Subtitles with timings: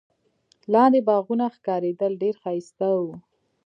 [0.73, 3.13] لاندي باغونه ښکارېدل، ډېر ښایسته وو.